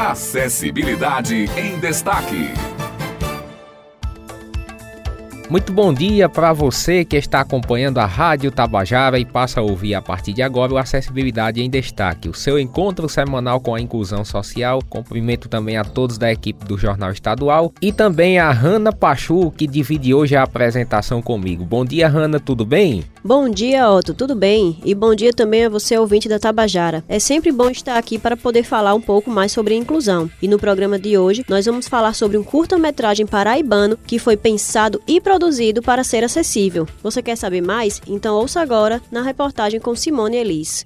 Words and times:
Acessibilidade 0.00 1.44
em 1.58 1.78
Destaque. 1.78 2.48
Muito 5.50 5.74
bom 5.74 5.92
dia 5.92 6.26
para 6.26 6.54
você 6.54 7.04
que 7.04 7.16
está 7.16 7.40
acompanhando 7.40 7.98
a 7.98 8.06
Rádio 8.06 8.50
Tabajara 8.50 9.18
e 9.18 9.26
passa 9.26 9.60
a 9.60 9.62
ouvir 9.62 9.94
a 9.94 10.00
partir 10.00 10.32
de 10.32 10.40
agora 10.40 10.72
o 10.72 10.78
Acessibilidade 10.78 11.60
em 11.60 11.68
Destaque, 11.68 12.30
o 12.30 12.34
seu 12.34 12.58
encontro 12.58 13.10
semanal 13.10 13.60
com 13.60 13.74
a 13.74 13.80
inclusão 13.80 14.24
social. 14.24 14.80
Cumprimento 14.88 15.50
também 15.50 15.76
a 15.76 15.84
todos 15.84 16.16
da 16.16 16.32
equipe 16.32 16.64
do 16.64 16.78
Jornal 16.78 17.10
Estadual 17.10 17.70
e 17.82 17.92
também 17.92 18.38
a 18.38 18.50
Hanna 18.50 18.92
Pachu, 18.92 19.50
que 19.50 19.66
divide 19.66 20.14
hoje 20.14 20.34
a 20.34 20.44
apresentação 20.44 21.20
comigo. 21.20 21.64
Bom 21.64 21.84
dia, 21.84 22.08
Hanna, 22.08 22.40
tudo 22.40 22.64
bem? 22.64 23.04
Bom 23.22 23.50
dia, 23.50 23.90
Otto, 23.90 24.14
tudo 24.14 24.34
bem? 24.34 24.80
E 24.82 24.94
bom 24.94 25.14
dia 25.14 25.30
também 25.30 25.66
a 25.66 25.68
você, 25.68 25.94
ouvinte 25.98 26.26
da 26.26 26.38
Tabajara. 26.38 27.04
É 27.06 27.18
sempre 27.18 27.52
bom 27.52 27.68
estar 27.68 27.98
aqui 27.98 28.18
para 28.18 28.34
poder 28.34 28.62
falar 28.62 28.94
um 28.94 29.00
pouco 29.00 29.30
mais 29.30 29.52
sobre 29.52 29.74
inclusão. 29.74 30.30
E 30.40 30.48
no 30.48 30.58
programa 30.58 30.98
de 30.98 31.18
hoje, 31.18 31.44
nós 31.46 31.66
vamos 31.66 31.86
falar 31.86 32.14
sobre 32.14 32.38
um 32.38 32.42
curta-metragem 32.42 33.26
paraibano 33.26 33.98
que 34.06 34.18
foi 34.18 34.38
pensado 34.38 35.02
e 35.06 35.20
produzido 35.20 35.82
para 35.82 36.02
ser 36.02 36.24
acessível. 36.24 36.88
Você 37.02 37.20
quer 37.20 37.36
saber 37.36 37.60
mais? 37.60 38.00
Então 38.06 38.36
ouça 38.36 38.58
agora 38.58 39.02
na 39.12 39.20
reportagem 39.20 39.78
com 39.80 39.94
Simone 39.94 40.38
Elis. 40.38 40.82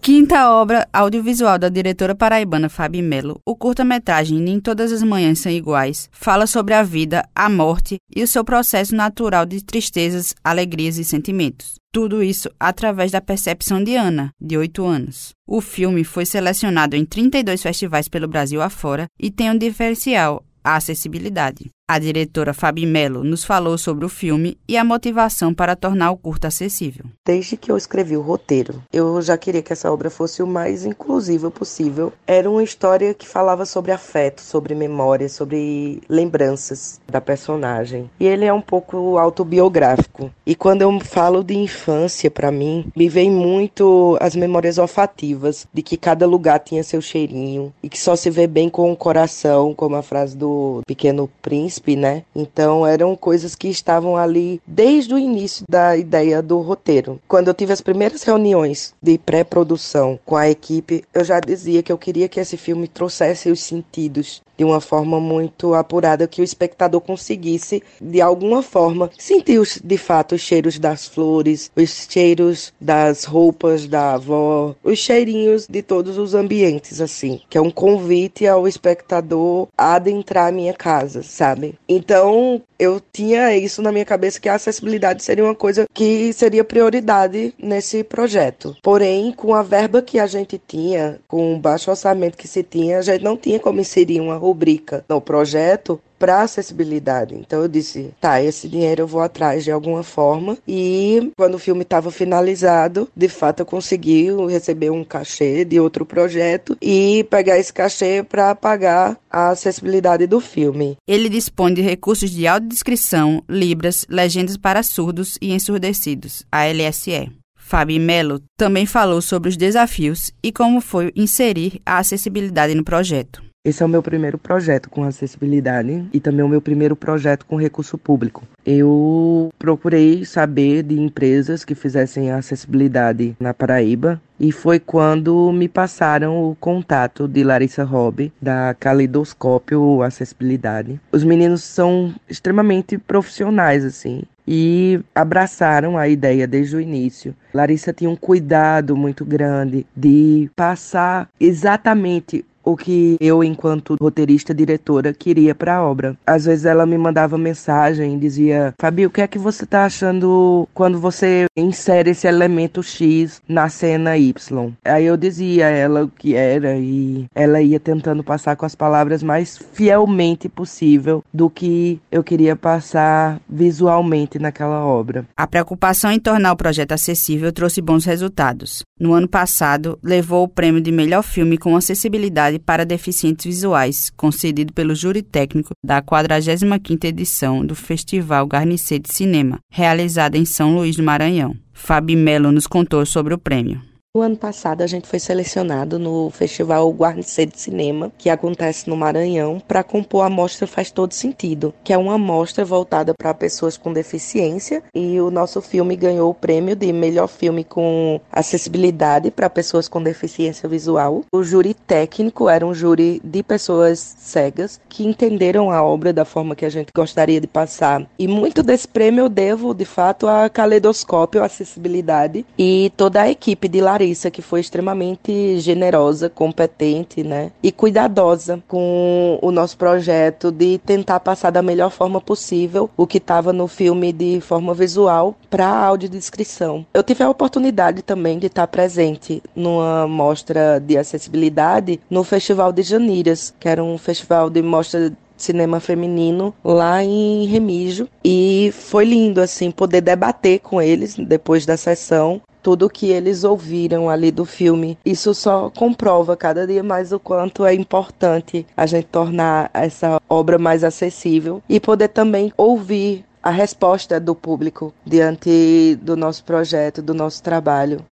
Quinta 0.00 0.50
obra 0.50 0.88
audiovisual 0.92 1.58
da 1.58 1.68
diretora 1.68 2.14
paraibana 2.14 2.68
Fabi 2.68 3.02
Melo, 3.02 3.40
o 3.44 3.54
curta-metragem 3.54 4.38
Nem 4.38 4.58
Todas 4.58 4.92
as 4.92 5.02
Manhãs 5.02 5.40
São 5.40 5.52
Iguais, 5.52 6.08
fala 6.12 6.46
sobre 6.46 6.72
a 6.72 6.82
vida, 6.82 7.28
a 7.34 7.48
morte 7.50 7.98
e 8.14 8.22
o 8.22 8.28
seu 8.28 8.44
processo 8.44 8.94
natural 8.94 9.44
de 9.44 9.62
tristezas, 9.62 10.34
alegrias 10.42 10.96
e 10.96 11.04
sentimentos. 11.04 11.74
Tudo 11.92 12.22
isso 12.22 12.48
através 12.58 13.10
da 13.10 13.20
percepção 13.20 13.82
de 13.82 13.96
Ana, 13.96 14.30
de 14.40 14.56
8 14.56 14.84
anos. 14.84 15.30
O 15.46 15.60
filme 15.60 16.04
foi 16.04 16.24
selecionado 16.24 16.96
em 16.96 17.04
32 17.04 17.62
festivais 17.62 18.08
pelo 18.08 18.28
Brasil 18.28 18.62
afora 18.62 19.06
e 19.18 19.30
tem 19.30 19.50
um 19.50 19.58
diferencial, 19.58 20.44
a 20.62 20.76
acessibilidade. 20.76 21.70
A 21.90 21.98
diretora 21.98 22.52
Fabi 22.52 22.84
Mello 22.84 23.24
nos 23.24 23.44
falou 23.44 23.78
sobre 23.78 24.04
o 24.04 24.10
filme 24.10 24.58
e 24.68 24.76
a 24.76 24.84
motivação 24.84 25.54
para 25.54 25.74
tornar 25.74 26.10
o 26.10 26.18
curto 26.18 26.46
acessível. 26.46 27.06
Desde 27.24 27.56
que 27.56 27.72
eu 27.72 27.78
escrevi 27.78 28.14
o 28.14 28.20
roteiro, 28.20 28.82
eu 28.92 29.22
já 29.22 29.38
queria 29.38 29.62
que 29.62 29.72
essa 29.72 29.90
obra 29.90 30.10
fosse 30.10 30.42
o 30.42 30.46
mais 30.46 30.84
inclusiva 30.84 31.50
possível. 31.50 32.12
Era 32.26 32.50
uma 32.50 32.62
história 32.62 33.14
que 33.14 33.26
falava 33.26 33.64
sobre 33.64 33.90
afeto, 33.90 34.42
sobre 34.42 34.74
memória, 34.74 35.30
sobre 35.30 36.02
lembranças 36.10 37.00
da 37.10 37.22
personagem. 37.22 38.10
E 38.20 38.26
ele 38.26 38.44
é 38.44 38.52
um 38.52 38.60
pouco 38.60 39.16
autobiográfico. 39.16 40.30
E 40.44 40.54
quando 40.54 40.82
eu 40.82 41.00
falo 41.00 41.42
de 41.42 41.56
infância, 41.56 42.30
para 42.30 42.52
mim, 42.52 42.92
me 42.94 43.08
vem 43.08 43.30
muito 43.30 44.18
as 44.20 44.36
memórias 44.36 44.76
olfativas 44.76 45.66
de 45.72 45.80
que 45.80 45.96
cada 45.96 46.26
lugar 46.26 46.58
tinha 46.58 46.84
seu 46.84 47.00
cheirinho 47.00 47.72
e 47.82 47.88
que 47.88 47.98
só 47.98 48.14
se 48.14 48.28
vê 48.28 48.46
bem 48.46 48.68
com 48.68 48.92
o 48.92 48.96
coração, 48.96 49.72
como 49.72 49.96
a 49.96 50.02
frase 50.02 50.36
do 50.36 50.82
Pequeno 50.86 51.30
Príncipe 51.40 51.77
né? 51.96 52.24
Então 52.34 52.86
eram 52.86 53.16
coisas 53.16 53.54
que 53.54 53.68
estavam 53.68 54.16
ali 54.16 54.60
desde 54.66 55.14
o 55.14 55.18
início 55.18 55.64
da 55.68 55.96
ideia 55.96 56.42
do 56.42 56.58
roteiro. 56.60 57.20
Quando 57.26 57.48
eu 57.48 57.54
tive 57.54 57.72
as 57.72 57.80
primeiras 57.80 58.22
reuniões 58.22 58.94
de 59.02 59.18
pré-produção 59.18 60.18
com 60.24 60.36
a 60.36 60.48
equipe, 60.48 61.04
eu 61.14 61.24
já 61.24 61.40
dizia 61.40 61.82
que 61.82 61.92
eu 61.92 61.98
queria 61.98 62.28
que 62.28 62.40
esse 62.40 62.56
filme 62.56 62.88
trouxesse 62.88 63.50
os 63.50 63.60
sentidos 63.60 64.42
de 64.58 64.64
uma 64.64 64.80
forma 64.80 65.20
muito 65.20 65.72
apurada 65.72 66.26
que 66.26 66.40
o 66.40 66.44
espectador 66.44 67.00
conseguisse 67.00 67.80
de 68.00 68.20
alguma 68.20 68.60
forma 68.60 69.08
sentir 69.16 69.60
os, 69.60 69.80
de 69.82 69.96
fato 69.96 70.34
os 70.34 70.40
cheiros 70.40 70.78
das 70.80 71.06
flores, 71.06 71.70
os 71.76 72.08
cheiros 72.10 72.72
das 72.80 73.22
roupas 73.22 73.86
da 73.86 74.14
avó, 74.14 74.74
os 74.82 74.98
cheirinhos 74.98 75.68
de 75.68 75.80
todos 75.80 76.18
os 76.18 76.34
ambientes 76.34 77.00
assim, 77.00 77.40
que 77.48 77.56
é 77.56 77.60
um 77.60 77.70
convite 77.70 78.46
ao 78.48 78.66
espectador 78.66 79.68
a 79.78 79.94
adentrar 79.94 80.48
a 80.48 80.52
minha 80.52 80.74
casa, 80.74 81.22
sabe? 81.22 81.67
Então, 81.88 82.62
eu 82.78 83.00
tinha 83.12 83.56
isso 83.56 83.82
na 83.82 83.90
minha 83.90 84.04
cabeça 84.04 84.40
que 84.40 84.48
a 84.48 84.54
acessibilidade 84.54 85.22
seria 85.22 85.44
uma 85.44 85.54
coisa 85.54 85.86
que 85.92 86.32
seria 86.32 86.64
prioridade 86.64 87.54
nesse 87.58 88.04
projeto. 88.04 88.76
Porém, 88.82 89.32
com 89.32 89.54
a 89.54 89.62
verba 89.62 90.02
que 90.02 90.18
a 90.18 90.26
gente 90.26 90.60
tinha, 90.66 91.18
com 91.26 91.54
o 91.54 91.58
baixo 91.58 91.90
orçamento 91.90 92.36
que 92.36 92.48
se 92.48 92.62
tinha, 92.62 92.98
a 92.98 93.02
gente 93.02 93.24
não 93.24 93.36
tinha 93.36 93.58
como 93.58 93.80
inserir 93.80 94.20
uma 94.20 94.36
rubrica 94.36 95.04
no 95.08 95.20
projeto 95.20 96.00
para 96.18 96.42
acessibilidade. 96.42 97.34
Então 97.34 97.62
eu 97.62 97.68
disse, 97.68 98.10
tá, 98.20 98.42
esse 98.42 98.68
dinheiro 98.68 99.02
eu 99.02 99.06
vou 99.06 99.20
atrás 99.20 99.64
de 99.64 99.70
alguma 99.70 100.02
forma. 100.02 100.58
E 100.66 101.32
quando 101.36 101.54
o 101.54 101.58
filme 101.58 101.82
estava 101.82 102.10
finalizado, 102.10 103.08
de 103.16 103.28
fato 103.28 103.60
eu 103.60 103.66
consegui 103.66 104.28
receber 104.48 104.90
um 104.90 105.04
cachê 105.04 105.64
de 105.64 105.78
outro 105.78 106.04
projeto 106.04 106.76
e 106.80 107.26
pegar 107.30 107.58
esse 107.58 107.72
cachê 107.72 108.24
para 108.28 108.54
pagar 108.54 109.18
a 109.30 109.50
acessibilidade 109.50 110.26
do 110.26 110.40
filme. 110.40 110.96
Ele 111.06 111.28
dispõe 111.28 111.74
de 111.74 111.82
recursos 111.82 112.30
de 112.30 112.46
audiodescrição, 112.46 113.42
libras, 113.48 114.06
legendas 114.08 114.56
para 114.56 114.82
surdos 114.82 115.38
e 115.40 115.52
ensurdecidos, 115.52 116.44
a 116.50 116.64
LSE. 116.66 117.30
Fabi 117.56 117.98
Mello 117.98 118.40
também 118.56 118.86
falou 118.86 119.20
sobre 119.20 119.50
os 119.50 119.56
desafios 119.56 120.32
e 120.42 120.50
como 120.50 120.80
foi 120.80 121.12
inserir 121.14 121.82
a 121.84 121.98
acessibilidade 121.98 122.74
no 122.74 122.82
projeto. 122.82 123.47
Esse 123.68 123.82
é 123.82 123.86
o 123.86 123.88
meu 123.88 124.02
primeiro 124.02 124.38
projeto 124.38 124.88
com 124.88 125.04
acessibilidade 125.04 126.06
e 126.10 126.18
também 126.18 126.42
o 126.42 126.48
meu 126.48 126.58
primeiro 126.58 126.96
projeto 126.96 127.44
com 127.44 127.54
recurso 127.54 127.98
público. 127.98 128.42
Eu 128.64 129.52
procurei 129.58 130.24
saber 130.24 130.82
de 130.82 130.98
empresas 130.98 131.66
que 131.66 131.74
fizessem 131.74 132.32
acessibilidade 132.32 133.36
na 133.38 133.52
Paraíba 133.52 134.18
e 134.40 134.50
foi 134.50 134.80
quando 134.80 135.52
me 135.52 135.68
passaram 135.68 136.50
o 136.50 136.56
contato 136.56 137.28
de 137.28 137.44
Larissa 137.44 137.84
Robb, 137.84 138.32
da 138.40 138.74
Calidoscópio 138.80 140.02
Acessibilidade. 140.02 140.98
Os 141.12 141.22
meninos 141.22 141.62
são 141.62 142.14
extremamente 142.26 142.96
profissionais, 142.96 143.84
assim, 143.84 144.22
e 144.50 144.98
abraçaram 145.14 145.98
a 145.98 146.08
ideia 146.08 146.46
desde 146.46 146.74
o 146.74 146.80
início. 146.80 147.34
Larissa 147.52 147.92
tinha 147.92 148.08
um 148.08 148.16
cuidado 148.16 148.96
muito 148.96 149.22
grande 149.22 149.86
de 149.94 150.50
passar 150.56 151.28
exatamente 151.38 152.46
o 152.68 152.76
que 152.76 153.16
eu, 153.18 153.42
enquanto 153.42 153.96
roteirista, 153.98 154.54
diretora, 154.54 155.14
queria 155.14 155.54
para 155.54 155.76
a 155.76 155.82
obra. 155.82 156.16
Às 156.26 156.44
vezes 156.44 156.66
ela 156.66 156.84
me 156.84 156.98
mandava 156.98 157.38
mensagem 157.38 158.14
e 158.14 158.18
dizia: 158.18 158.74
Fabi, 158.78 159.06
o 159.06 159.10
que 159.10 159.22
é 159.22 159.26
que 159.26 159.38
você 159.38 159.64
tá 159.64 159.84
achando 159.84 160.68
quando 160.74 161.00
você 161.00 161.46
insere 161.56 162.10
esse 162.10 162.26
elemento 162.26 162.82
X 162.82 163.40
na 163.48 163.70
cena 163.70 164.18
Y? 164.18 164.72
Aí 164.84 165.06
eu 165.06 165.16
dizia 165.16 165.66
a 165.66 165.70
ela 165.70 166.04
o 166.04 166.08
que 166.08 166.34
era 166.34 166.76
e 166.76 167.24
ela 167.34 167.62
ia 167.62 167.80
tentando 167.80 168.22
passar 168.22 168.54
com 168.54 168.66
as 168.66 168.74
palavras 168.74 169.22
mais 169.22 169.56
fielmente 169.72 170.48
possível 170.48 171.24
do 171.32 171.48
que 171.48 171.98
eu 172.12 172.22
queria 172.22 172.54
passar 172.54 173.40
visualmente 173.48 174.38
naquela 174.38 174.84
obra. 174.84 175.24
A 175.36 175.46
preocupação 175.46 176.12
em 176.12 176.20
tornar 176.20 176.52
o 176.52 176.56
projeto 176.56 176.92
acessível 176.92 177.50
trouxe 177.50 177.80
bons 177.80 178.04
resultados. 178.04 178.82
No 179.00 179.14
ano 179.14 179.28
passado, 179.28 179.98
levou 180.02 180.44
o 180.44 180.48
prêmio 180.48 180.80
de 180.80 180.90
melhor 180.90 181.22
filme 181.22 181.56
com 181.56 181.76
acessibilidade 181.76 182.57
para 182.58 182.84
Deficientes 182.84 183.46
Visuais, 183.46 184.10
concedido 184.16 184.72
pelo 184.72 184.94
júri 184.94 185.22
técnico 185.22 185.70
da 185.84 186.02
45ª 186.02 187.04
edição 187.04 187.64
do 187.64 187.74
Festival 187.74 188.46
Garnicê 188.46 188.98
de 188.98 189.12
Cinema, 189.12 189.58
realizada 189.70 190.36
em 190.36 190.44
São 190.44 190.74
Luís 190.74 190.96
do 190.96 191.02
Maranhão. 191.02 191.56
Fabi 191.72 192.16
Melo 192.16 192.50
nos 192.50 192.66
contou 192.66 193.06
sobre 193.06 193.32
o 193.32 193.38
prêmio. 193.38 193.87
No 194.16 194.22
ano 194.22 194.36
passado, 194.36 194.80
a 194.80 194.86
gente 194.86 195.06
foi 195.06 195.18
selecionado 195.18 195.98
no 195.98 196.30
Festival 196.30 196.90
Guarnicê 196.90 197.44
de 197.44 197.60
Cinema, 197.60 198.10
que 198.16 198.30
acontece 198.30 198.88
no 198.88 198.96
Maranhão, 198.96 199.60
para 199.60 199.84
compor 199.84 200.24
a 200.24 200.30
mostra 200.30 200.66
Faz 200.66 200.90
Todo 200.90 201.12
Sentido, 201.12 201.74
que 201.84 201.92
é 201.92 201.98
uma 201.98 202.16
mostra 202.16 202.64
voltada 202.64 203.12
para 203.12 203.34
pessoas 203.34 203.76
com 203.76 203.92
deficiência. 203.92 204.82
E 204.94 205.20
o 205.20 205.30
nosso 205.30 205.60
filme 205.60 205.94
ganhou 205.94 206.30
o 206.30 206.34
prêmio 206.34 206.74
de 206.74 206.90
melhor 206.90 207.28
filme 207.28 207.62
com 207.62 208.18
acessibilidade 208.32 209.30
para 209.30 209.50
pessoas 209.50 209.88
com 209.88 210.02
deficiência 210.02 210.66
visual. 210.66 211.22
O 211.30 211.42
júri 211.42 211.74
técnico 211.74 212.48
era 212.48 212.66
um 212.66 212.72
júri 212.72 213.20
de 213.22 213.42
pessoas 213.42 213.98
cegas 213.98 214.80
que 214.88 215.06
entenderam 215.06 215.70
a 215.70 215.82
obra 215.82 216.14
da 216.14 216.24
forma 216.24 216.56
que 216.56 216.64
a 216.64 216.70
gente 216.70 216.88
gostaria 216.96 217.42
de 217.42 217.46
passar. 217.46 218.06
E 218.18 218.26
muito 218.26 218.62
desse 218.62 218.88
prêmio 218.88 219.24
eu 219.24 219.28
devo, 219.28 219.74
de 219.74 219.84
fato, 219.84 220.26
a 220.26 220.48
Caleidoscópio 220.48 221.44
Acessibilidade 221.44 222.46
e 222.58 222.90
toda 222.96 223.20
a 223.20 223.30
equipe 223.30 223.68
de 223.68 223.82
Larissa 223.82 223.97
Larissa, 223.98 224.30
que 224.30 224.40
foi 224.40 224.60
extremamente 224.60 225.58
generosa, 225.58 226.30
competente, 226.30 227.24
né? 227.24 227.50
E 227.60 227.72
cuidadosa 227.72 228.62
com 228.68 229.38
o 229.42 229.50
nosso 229.50 229.76
projeto 229.76 230.52
de 230.52 230.78
tentar 230.78 231.18
passar 231.18 231.50
da 231.50 231.60
melhor 231.60 231.90
forma 231.90 232.20
possível 232.20 232.88
o 232.96 233.06
que 233.06 233.18
estava 233.18 233.52
no 233.52 233.66
filme 233.66 234.12
de 234.12 234.40
forma 234.40 234.72
visual 234.72 235.34
para 235.50 235.66
audiodescrição. 235.66 236.86
Eu 236.94 237.02
tive 237.02 237.24
a 237.24 237.30
oportunidade 237.30 238.02
também 238.02 238.38
de 238.38 238.46
estar 238.46 238.68
presente 238.68 239.42
numa 239.54 240.06
mostra 240.06 240.78
de 240.78 240.96
acessibilidade 240.96 242.00
no 242.08 242.22
Festival 242.22 242.72
de 242.72 242.82
Janiras, 242.82 243.52
que 243.58 243.68
era 243.68 243.82
um 243.82 243.98
festival 243.98 244.48
de 244.48 244.62
mostra 244.62 245.12
cinema 245.36 245.80
feminino 245.80 246.52
lá 246.64 247.02
em 247.02 247.46
Remígio 247.46 248.08
e 248.24 248.70
foi 248.74 249.04
lindo 249.04 249.40
assim 249.40 249.70
poder 249.70 250.00
debater 250.00 250.58
com 250.60 250.82
eles 250.82 251.14
depois 251.16 251.64
da 251.64 251.76
sessão 251.76 252.40
tudo 252.62 252.90
que 252.90 253.10
eles 253.10 253.44
ouviram 253.44 254.08
ali 254.08 254.30
do 254.30 254.44
filme. 254.44 254.98
Isso 255.04 255.34
só 255.34 255.70
comprova 255.70 256.36
cada 256.36 256.66
dia 256.66 256.82
mais 256.82 257.12
o 257.12 257.18
quanto 257.18 257.64
é 257.64 257.74
importante 257.74 258.66
a 258.76 258.86
gente 258.86 259.06
tornar 259.06 259.70
essa 259.72 260.20
obra 260.28 260.58
mais 260.58 260.84
acessível 260.84 261.62
e 261.68 261.80
poder 261.80 262.08
também 262.08 262.52
ouvir 262.56 263.24
a 263.42 263.50
resposta 263.50 264.20
do 264.20 264.34
público 264.34 264.92
diante 265.04 265.96
do 266.02 266.16
nosso 266.16 266.44
projeto, 266.44 267.00
do 267.00 267.14
nosso 267.14 267.42
trabalho. 267.42 268.04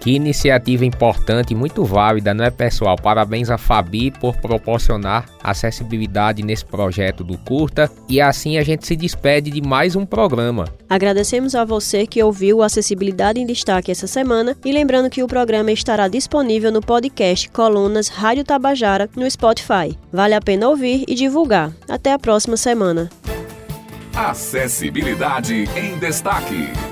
Que 0.00 0.12
iniciativa 0.12 0.86
importante 0.86 1.52
e 1.52 1.54
muito 1.54 1.84
válida, 1.84 2.32
não 2.32 2.42
é, 2.42 2.50
pessoal? 2.50 2.96
Parabéns 2.96 3.50
a 3.50 3.58
Fabi 3.58 4.10
por 4.10 4.34
proporcionar 4.36 5.26
acessibilidade 5.42 6.42
nesse 6.42 6.64
projeto 6.64 7.22
do 7.22 7.36
Curta. 7.36 7.90
E 8.08 8.18
assim 8.18 8.56
a 8.56 8.62
gente 8.62 8.86
se 8.86 8.96
despede 8.96 9.50
de 9.50 9.60
mais 9.60 9.94
um 9.94 10.06
programa. 10.06 10.64
Agradecemos 10.88 11.54
a 11.54 11.66
você 11.66 12.06
que 12.06 12.22
ouviu 12.22 12.58
o 12.58 12.62
Acessibilidade 12.62 13.38
em 13.38 13.46
Destaque 13.46 13.92
essa 13.92 14.06
semana 14.06 14.56
e 14.64 14.72
lembrando 14.72 15.10
que 15.10 15.22
o 15.22 15.28
programa 15.28 15.70
estará 15.70 16.08
disponível 16.08 16.72
no 16.72 16.80
podcast 16.80 17.50
Colunas 17.50 18.08
Rádio 18.08 18.44
Tabajara 18.44 19.08
no 19.14 19.30
Spotify. 19.30 19.96
Vale 20.10 20.32
a 20.32 20.40
pena 20.40 20.66
ouvir 20.66 21.04
e 21.06 21.14
divulgar. 21.14 21.72
Até 21.86 22.12
a 22.12 22.18
próxima 22.18 22.56
semana. 22.56 23.10
Acessibilidade 24.14 25.68
em 25.76 25.98
Destaque. 25.98 26.89